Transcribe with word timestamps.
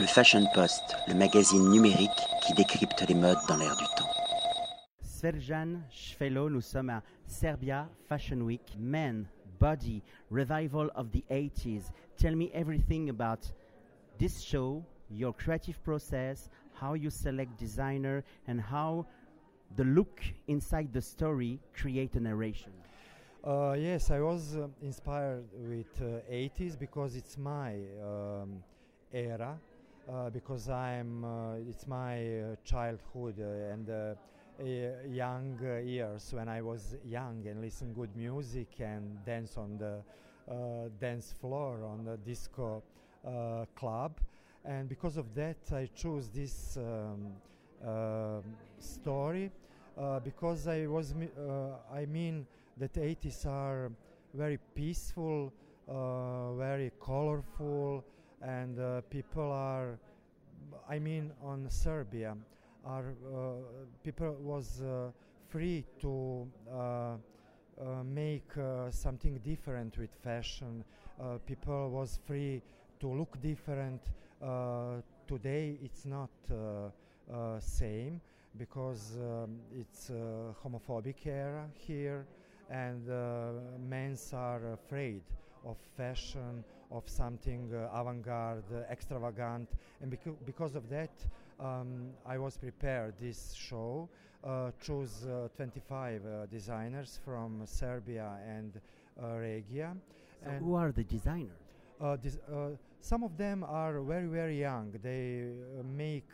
Le 0.00 0.06
Fashion 0.06 0.46
Post, 0.54 0.96
le 1.08 1.14
magazine 1.14 1.68
numérique 1.68 2.10
qui 2.40 2.54
décrypte 2.54 3.06
les 3.06 3.14
modes 3.14 3.36
dans 3.46 3.58
l'air 3.58 3.76
du 3.76 3.84
temps. 3.98 4.08
Sverjan 5.02 5.82
Shvelo, 5.90 6.48
nous 6.48 6.62
sommes 6.62 6.88
à 6.88 7.02
Serbia 7.26 7.86
Fashion 8.08 8.40
Week. 8.40 8.62
Men, 8.78 9.26
Body, 9.58 10.02
Revival 10.30 10.90
of 10.94 11.10
the 11.10 11.22
80s. 11.30 11.92
Tell 12.16 12.34
me 12.34 12.50
everything 12.54 13.10
about 13.10 13.52
this 14.18 14.40
show, 14.40 14.82
your 15.10 15.34
creative 15.34 15.78
process, 15.82 16.48
how 16.80 16.94
you 16.94 17.10
select 17.10 17.58
designer, 17.58 18.24
and 18.48 18.58
how 18.58 19.04
the 19.76 19.84
look 19.84 20.22
inside 20.48 20.94
the 20.94 21.02
story 21.02 21.60
create 21.74 22.14
a 22.14 22.20
narration. 22.20 22.72
Uh, 23.44 23.76
yes, 23.78 24.10
I 24.10 24.20
was 24.20 24.56
uh, 24.56 24.68
inspired 24.80 25.44
with 25.58 25.92
uh, 26.00 26.32
80s 26.32 26.78
because 26.78 27.16
it's 27.16 27.36
my 27.36 27.74
um, 28.02 28.62
era. 29.12 29.58
Uh, 30.08 30.28
because 30.28 30.68
I'm, 30.68 31.24
uh, 31.24 31.54
it's 31.68 31.86
my 31.86 32.40
uh, 32.40 32.56
childhood 32.64 33.38
and 33.38 33.88
young 35.08 35.56
years 35.84 36.32
when 36.34 36.48
I 36.48 36.60
was 36.60 36.96
young 37.04 37.46
and 37.46 37.60
listen 37.60 37.92
good 37.94 38.14
music 38.16 38.68
and 38.80 39.24
dance 39.24 39.56
on 39.56 39.78
the 39.78 40.02
dance 41.00 41.32
floor 41.40 41.84
on 41.84 42.04
the 42.04 42.16
disco 42.18 42.82
club. 43.76 44.12
And 44.64 44.88
because 44.88 45.16
of 45.16 45.32
that, 45.34 45.56
I 45.72 45.88
chose 45.94 46.28
this 46.28 46.76
um, 46.76 48.42
story 48.78 49.50
because 50.24 50.66
I 50.66 50.86
was, 50.86 51.14
I 51.92 52.06
mean, 52.06 52.46
that 52.78 52.96
80s 52.96 53.46
are 53.46 53.90
very 54.34 54.58
peaceful, 54.74 55.52
uh, 55.88 56.52
very 56.54 56.92
colorful, 57.00 58.04
and 58.40 58.78
uh, 58.78 59.00
people 59.10 59.50
are, 59.50 59.98
I 60.88 60.98
mean, 60.98 61.32
on 61.42 61.68
Serbia, 61.68 62.36
are 62.84 63.14
uh, 63.26 63.52
people 64.02 64.36
was 64.40 64.82
uh, 64.82 65.10
free 65.48 65.84
to 66.00 66.46
uh, 66.72 66.76
uh, 66.76 67.16
make 68.04 68.50
something 68.90 69.38
different 69.44 69.98
with 69.98 70.14
fashion. 70.22 70.84
people 71.46 71.90
was 71.90 72.18
free 72.26 72.62
to 73.00 73.08
look 73.08 73.40
different. 73.42 74.00
today, 75.26 75.78
it's 75.82 76.06
not 76.06 76.30
same 77.60 78.20
because 78.56 79.16
um, 79.16 79.60
it's 79.78 80.10
homophobic 80.62 81.26
era 81.26 81.68
here 81.74 82.26
and 82.70 83.10
uh, 83.10 83.50
men 83.88 84.16
are 84.32 84.72
afraid 84.72 85.22
of 85.66 85.76
fashion, 85.96 86.64
of 86.90 87.08
something 87.08 87.70
uh, 87.72 87.98
avant-garde, 87.98 88.64
uh, 88.74 88.92
extravagant, 88.92 89.68
and 90.00 90.10
beca- 90.12 90.36
because 90.44 90.74
of 90.74 90.88
that, 90.88 91.10
um, 91.58 92.10
I 92.26 92.38
was 92.38 92.56
prepared 92.56 93.14
this 93.20 93.52
show. 93.52 94.08
Uh, 94.42 94.70
chose 94.80 95.26
uh, 95.26 95.48
25 95.54 96.24
uh, 96.24 96.46
designers 96.46 97.20
from 97.22 97.60
Serbia 97.66 98.38
and 98.48 98.72
Regia. 99.38 99.94
So 100.42 100.50
and 100.50 100.64
who 100.64 100.74
are 100.74 100.92
the 100.92 101.04
designers? 101.04 101.58
some 103.02 103.22
of 103.22 103.36
them 103.36 103.62
are 103.64 104.00
very 104.00 104.28
very 104.28 104.58
young. 104.58 104.94
They 105.02 105.44
make 105.94 106.28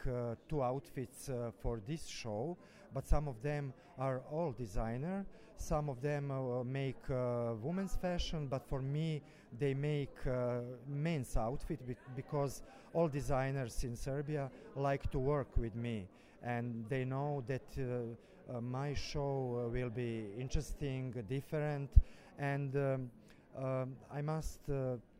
two 0.49 0.63
outfits 0.63 1.29
for 1.61 1.81
this 1.89 2.07
show, 2.07 2.57
but 2.95 3.09
some 3.09 3.27
of 3.27 3.43
them 3.43 3.73
are 3.99 4.23
all 4.31 4.53
designer. 4.53 5.27
Some 5.59 5.89
of 5.89 6.01
them 6.01 6.31
uh, 6.31 6.63
make 6.65 7.11
uh, 7.11 7.55
women's 7.63 7.97
fashion, 7.97 8.47
but 8.47 8.63
for 8.69 8.81
me, 8.81 9.23
they 9.59 9.75
make 9.75 10.15
uh, 10.27 10.61
men's 10.89 11.37
outfit 11.37 11.81
because 12.15 12.63
all 12.93 13.09
designers 13.09 13.85
in 13.85 13.97
Serbia 13.97 14.51
like 14.75 15.11
to 15.11 15.19
work 15.19 15.49
with 15.57 15.75
me, 15.75 16.07
and 16.43 16.85
they 16.89 17.05
know 17.05 17.43
that 17.47 17.63
uh, 17.79 18.55
uh, 18.55 18.61
my 18.61 18.95
show 18.95 19.65
uh, 19.65 19.69
will 19.69 19.91
be 19.91 20.27
interesting, 20.39 21.13
different, 21.29 21.91
and 22.39 22.77
um, 22.77 23.11
um, 23.59 23.97
I 24.13 24.21
must 24.21 24.61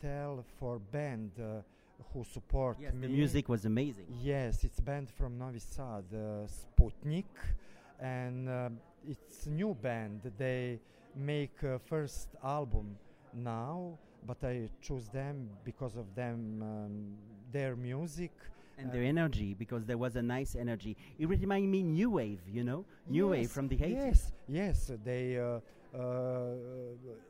tell 0.01 0.45
for 0.59 0.79
band 0.79 1.33
who 2.13 2.25
support 2.25 2.77
yes, 2.81 2.93
me. 2.93 3.07
The 3.07 3.13
music 3.13 3.49
was 3.49 3.65
amazing. 3.65 4.07
Yes, 4.23 4.65
it's 4.65 4.81
band 4.81 5.11
from 5.11 5.39
Novi 5.39 5.59
Sad, 5.59 6.05
Sputnik, 6.47 7.25
and 7.99 8.79
it's 9.09 9.47
new 9.47 9.75
band. 9.75 10.21
They 10.39 10.81
make 11.15 11.63
uh, 11.65 11.79
first 11.79 12.29
album 12.43 12.97
now, 13.33 13.99
but 14.27 14.43
I 14.43 14.69
choose 14.81 15.09
them 15.09 15.49
because 15.65 15.97
of 15.97 16.15
them, 16.15 16.63
um, 16.63 17.15
their 17.53 17.77
music. 17.77 18.33
And 18.79 18.91
uh, 18.91 18.93
their 18.93 19.05
energy, 19.05 19.55
because 19.55 19.85
there 19.85 19.97
was 19.97 20.17
a 20.17 20.23
nice 20.23 20.55
energy. 20.55 20.97
It 21.19 21.29
reminded 21.29 21.71
me 21.71 21.83
new 21.83 22.11
wave, 22.11 22.41
you 22.47 22.65
know, 22.65 22.85
new 23.09 23.27
yes, 23.27 23.31
wave 23.31 23.51
from 23.51 23.69
the 23.69 23.77
80s. 23.77 23.91
Yes, 23.91 24.33
yes, 24.49 24.91
they 25.05 25.39
uh, 25.39 25.61
uh, 25.99 26.55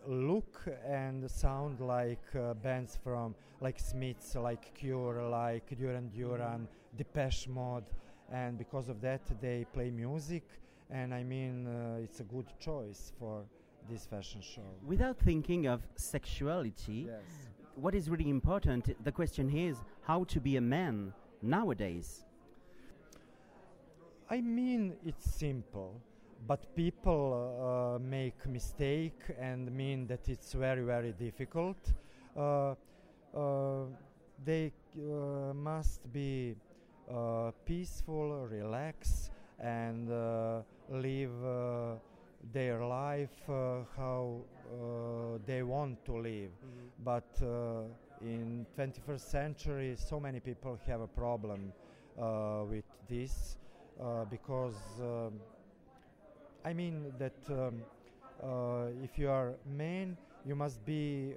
look 0.09 0.65
and 0.85 1.31
sound 1.31 1.81
like 1.81 2.25
uh, 2.35 2.55
bands 2.55 2.99
from 3.03 3.35
like 3.61 3.79
Smiths, 3.79 4.35
like 4.35 4.75
Cure, 4.75 5.23
like 5.29 5.79
Duran 5.79 6.11
Duran, 6.11 6.67
Depeche 6.97 7.49
Mode, 7.49 7.85
and 8.33 8.59
because 8.59 8.89
of 8.89 9.01
that 9.01 9.21
they 9.41 9.65
play 9.73 9.91
music 9.91 10.43
and 10.91 11.15
I 11.15 11.23
mean 11.23 11.67
uh, 11.67 11.99
it's 12.03 12.21
a 12.21 12.25
good 12.25 12.47
choice 12.59 13.13
for 13.19 13.45
this 13.89 14.07
fashion 14.07 14.41
show. 14.41 14.69
Without 14.87 15.19
thinking 15.19 15.67
of 15.67 15.81
sexuality, 15.97 17.07
yes. 17.09 17.23
what 17.75 17.95
is 17.95 18.09
really 18.09 18.29
important, 18.29 18.97
the 19.05 19.13
question 19.13 19.51
is 19.51 19.77
how 20.03 20.25
to 20.25 20.41
be 20.41 20.57
a 20.57 20.61
man 20.61 21.13
nowadays. 21.43 22.25
I 24.29 24.41
mean 24.41 24.95
it's 25.05 25.31
simple, 25.31 26.01
but 26.47 26.75
people 26.75 27.97
uh, 27.97 27.99
make 27.99 28.47
mistake 28.47 29.21
and 29.41 29.71
mean 29.71 30.07
that 30.09 30.29
it's 30.29 30.53
very 30.53 30.83
very 30.83 31.13
difficult. 31.13 31.77
Uh, 32.37 32.75
uh 33.35 33.85
they 34.45 34.71
uh, 34.99 35.55
must 35.55 36.13
be 36.13 36.55
uh, 37.11 37.51
peaceful, 37.65 38.47
relax, 38.47 39.31
and 39.59 40.09
live 40.89 41.45
uh, 41.45 41.95
their 42.53 42.85
life 42.85 43.49
uh, 43.49 43.79
how 43.97 44.37
uh, 44.71 45.39
they 45.47 45.63
want 45.63 46.05
to 46.05 46.17
live. 46.17 46.51
Mm-hmm. 46.51 47.05
But 47.05 47.27
in 48.21 48.67
21st 48.79 49.21
century, 49.21 49.97
so 49.97 50.21
many 50.21 50.41
people 50.41 50.79
have 50.87 51.01
a 51.01 51.07
problem 51.07 51.73
with 52.71 52.85
this 53.09 53.57
because 54.31 54.75
um, 55.01 55.35
I 56.65 56.73
mean 56.73 57.13
that 57.19 57.37
um, 57.51 57.83
if 59.03 59.19
you 59.19 59.31
are 59.31 59.55
man, 59.67 60.17
you 60.45 60.55
must 60.55 60.85
be 60.85 61.35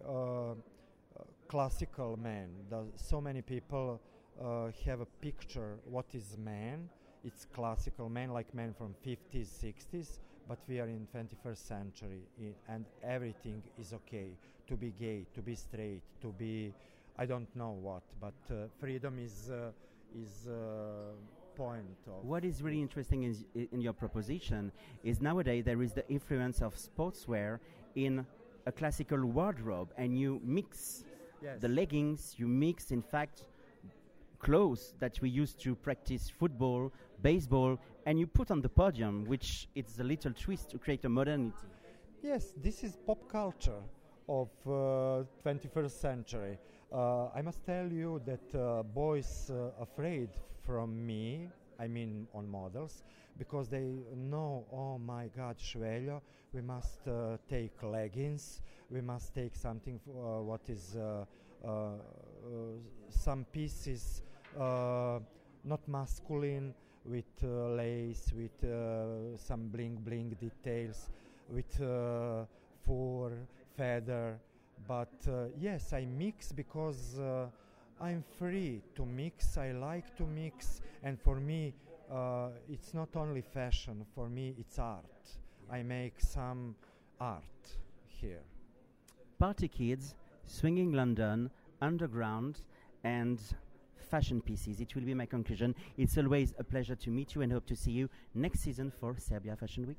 classical 1.47 2.15
man. 2.17 2.47
so 2.95 3.19
many 3.19 3.41
people 3.41 3.99
uh, 4.39 4.69
have 4.85 5.01
a 5.01 5.05
picture 5.19 5.79
what 5.83 6.05
is 6.13 6.37
man, 6.37 6.89
it's 7.23 7.45
classical 7.53 8.09
men 8.09 8.29
like 8.29 8.53
men 8.53 8.73
from 8.77 8.95
50s 9.05 9.47
60s 9.63 10.19
but 10.47 10.57
we 10.67 10.79
are 10.79 10.87
in 10.87 11.07
21st 11.13 11.57
century 11.57 12.21
and 12.67 12.85
everything 13.03 13.61
is 13.79 13.93
okay 13.93 14.29
to 14.67 14.75
be 14.75 14.93
gay 14.99 15.25
to 15.33 15.41
be 15.41 15.55
straight 15.55 16.01
to 16.21 16.33
be 16.37 16.73
i 17.17 17.25
don't 17.25 17.53
know 17.55 17.71
what 17.71 18.03
but 18.19 18.33
uh, 18.51 18.67
freedom 18.79 19.19
is 19.19 19.49
uh, 19.51 19.71
is 20.15 20.47
uh, 20.47 21.13
point 21.55 21.97
of 22.07 22.23
what 22.23 22.45
is 22.45 22.61
really 22.61 22.81
interesting 22.81 23.23
in, 23.23 23.67
in 23.71 23.81
your 23.81 23.93
proposition 23.93 24.71
is 25.03 25.21
nowadays 25.21 25.63
there 25.65 25.81
is 25.81 25.91
the 25.93 26.07
influence 26.09 26.61
of 26.61 26.73
sportswear 26.75 27.59
in 27.95 28.25
a 28.65 28.71
classical 28.71 29.25
wardrobe 29.25 29.89
and 29.97 30.17
you 30.17 30.39
mix 30.43 31.03
yes. 31.43 31.59
the 31.59 31.67
leggings 31.67 32.35
you 32.37 32.47
mix 32.47 32.91
in 32.91 33.01
fact 33.01 33.43
clothes 34.39 34.93
that 34.99 35.19
we 35.21 35.29
used 35.29 35.59
to 35.61 35.75
practice 35.75 36.29
football, 36.29 36.91
baseball, 37.21 37.79
and 38.05 38.19
you 38.19 38.25
put 38.25 38.51
on 38.51 38.61
the 38.61 38.69
podium, 38.69 39.25
which 39.25 39.67
it's 39.75 39.99
a 39.99 40.03
little 40.03 40.31
twist 40.33 40.69
to 40.71 40.77
create 40.77 41.05
a 41.05 41.09
modernity. 41.09 41.67
Yes, 42.21 42.53
this 42.61 42.83
is 42.83 42.97
pop 43.05 43.29
culture 43.29 43.81
of 44.27 44.49
uh, 44.65 45.23
21st 45.45 45.91
century. 45.91 46.57
Uh, 46.91 47.27
I 47.35 47.41
must 47.41 47.63
tell 47.65 47.87
you 47.91 48.21
that 48.25 48.59
uh, 48.59 48.83
boys 48.83 49.51
uh, 49.51 49.81
afraid 49.81 50.29
from 50.65 51.05
me, 51.05 51.49
I 51.79 51.87
mean 51.87 52.27
on 52.33 52.49
models, 52.49 53.03
because 53.37 53.69
they 53.69 53.99
know, 54.15 54.65
oh 54.71 54.97
my 54.97 55.27
God, 55.35 55.57
Sveljo, 55.57 56.21
we 56.53 56.61
must 56.61 57.07
uh, 57.07 57.37
take 57.49 57.81
leggings, 57.83 58.61
we 58.89 59.01
must 59.01 59.33
take 59.33 59.55
something 59.55 59.99
uh, 60.09 60.41
what 60.41 60.61
is 60.69 60.97
some 63.09 63.45
pieces 63.51 64.21
not 64.57 65.87
masculine 65.87 66.73
with 67.05 67.25
uh, 67.43 67.69
lace, 67.69 68.31
with 68.35 68.63
uh, 68.63 69.37
some 69.37 69.67
bling 69.69 69.97
bling 70.05 70.35
details, 70.39 71.09
with 71.49 71.77
fur, 72.85 73.31
feather. 73.75 74.39
But 74.87 75.27
yes, 75.59 75.93
I 75.93 76.05
mix 76.05 76.51
because 76.51 77.19
I'm 78.01 78.23
free 78.37 78.81
to 78.95 79.05
mix. 79.05 79.57
I 79.57 79.71
like 79.71 80.15
to 80.17 80.23
mix, 80.23 80.81
and 81.03 81.19
for 81.19 81.35
me, 81.39 81.73
uh, 82.09 82.49
it's 82.69 82.93
not 82.93 83.09
only 83.15 83.41
fashion. 83.41 84.05
For 84.15 84.29
me, 84.29 84.55
it's 84.57 84.79
art. 84.79 85.03
I 85.69 85.83
make 85.83 86.19
some 86.19 86.75
art 87.19 87.43
here. 88.07 88.41
Party 89.37 89.67
Kids, 89.67 90.15
Swinging 90.45 90.93
London, 90.93 91.51
Underground, 91.81 92.61
and 93.03 93.39
fashion 94.09 94.41
pieces. 94.41 94.79
It 94.79 94.95
will 94.95 95.03
be 95.03 95.13
my 95.13 95.25
conclusion. 95.25 95.75
It's 95.97 96.17
always 96.17 96.53
a 96.59 96.63
pleasure 96.63 96.95
to 96.95 97.09
meet 97.09 97.35
you 97.35 97.41
and 97.41 97.51
hope 97.51 97.65
to 97.67 97.75
see 97.75 97.91
you 97.91 98.09
next 98.33 98.61
season 98.61 98.91
for 98.99 99.15
Serbia 99.17 99.55
Fashion 99.55 99.87
Week. 99.87 99.97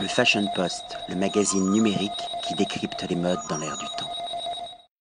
Le 0.00 0.08
Fashion 0.08 0.48
Post, 0.56 0.96
le 1.08 1.14
magazine 1.14 1.70
numérique 1.70 2.10
qui 2.42 2.54
décrypte 2.54 3.08
les 3.08 3.16
modes 3.16 3.38
dans 3.48 3.58
l'air 3.58 3.76
du 3.78 3.86
temps. 3.96 4.13